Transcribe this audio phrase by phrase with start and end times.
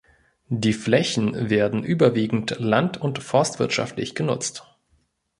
[0.49, 4.63] Die Flächen werden überwiegend land- und forstwirtschaftlich genutzt.